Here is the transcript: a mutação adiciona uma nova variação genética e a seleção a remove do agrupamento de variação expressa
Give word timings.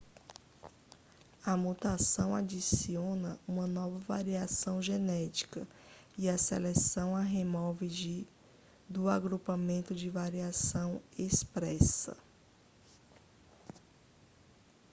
a 1.45 1.55
mutação 1.55 2.33
adiciona 2.35 3.39
uma 3.47 3.67
nova 3.67 3.99
variação 3.99 4.81
genética 4.81 5.67
e 6.17 6.27
a 6.27 6.39
seleção 6.39 7.15
a 7.15 7.21
remove 7.21 8.27
do 8.89 9.07
agrupamento 9.07 9.93
de 9.93 10.09
variação 10.09 10.99
expressa 11.19 12.17